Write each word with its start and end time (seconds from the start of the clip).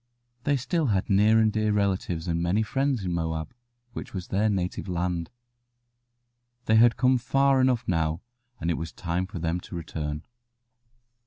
They 0.45 0.57
still 0.57 0.87
had 0.87 1.11
near 1.11 1.37
and 1.39 1.53
dear 1.53 1.71
relatives 1.71 2.27
and 2.27 2.41
many 2.41 2.63
friends 2.63 3.05
in 3.05 3.13
Moab, 3.13 3.53
which 3.93 4.15
was 4.15 4.29
their 4.29 4.49
native 4.49 4.87
land. 4.87 5.29
They 6.65 6.77
had 6.77 6.97
come 6.97 7.19
far 7.19 7.61
enough 7.61 7.87
now, 7.87 8.21
and 8.59 8.71
it 8.71 8.77
was 8.79 8.91
time 8.91 9.27
for 9.27 9.37
them 9.37 9.59
to 9.59 9.75
return. 9.75 10.23